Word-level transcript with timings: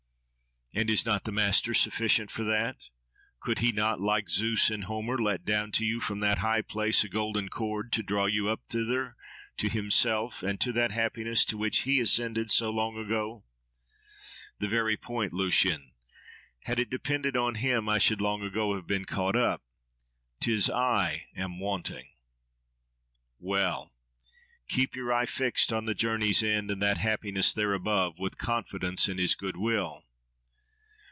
—And 0.73 0.89
is 0.89 1.05
not 1.05 1.25
the 1.25 1.33
master 1.33 1.73
sufficient 1.73 2.31
for 2.31 2.45
that? 2.45 2.87
Could 3.41 3.59
he 3.59 3.73
not, 3.73 3.99
like 3.99 4.29
Zeus 4.29 4.71
in 4.71 4.83
Homer, 4.83 5.17
let 5.21 5.43
down 5.43 5.73
to 5.73 5.85
you, 5.85 5.99
from 5.99 6.21
that 6.21 6.37
high 6.37 6.61
place, 6.61 7.03
a 7.03 7.09
golden 7.09 7.49
cord, 7.49 7.91
to 7.91 8.01
draw 8.01 8.23
you 8.25 8.47
up 8.47 8.61
thither, 8.69 9.17
to 9.57 9.67
himself 9.67 10.41
and 10.41 10.61
to 10.61 10.71
that 10.71 10.91
Happiness, 10.91 11.43
to 11.43 11.57
which 11.57 11.79
he 11.79 11.99
ascended 11.99 12.51
so 12.51 12.69
long 12.71 12.95
ago? 12.97 13.43
—The 14.59 14.69
very 14.69 14.95
point, 14.95 15.33
Lucian! 15.33 15.91
Had 16.61 16.79
it 16.79 16.89
depended 16.89 17.35
on 17.35 17.55
him 17.55 17.89
I 17.89 17.97
should 17.97 18.21
long 18.21 18.41
ago 18.41 18.73
have 18.73 18.87
been 18.87 19.03
caught 19.03 19.35
up. 19.35 19.61
'Tis 20.39 20.69
I, 20.69 21.25
am 21.35 21.59
wanting. 21.59 22.07
—Well! 23.39 23.91
keep 24.69 24.95
your 24.95 25.11
eye 25.11 25.25
fixed 25.25 25.73
on 25.73 25.83
the 25.83 25.93
journey's 25.93 26.41
end, 26.41 26.71
and 26.71 26.81
that 26.81 26.97
happiness 26.99 27.51
there 27.51 27.73
above, 27.73 28.19
with 28.19 28.37
confidence 28.37 29.09
in 29.09 29.17
his 29.17 29.35
goodwill. 29.35 30.05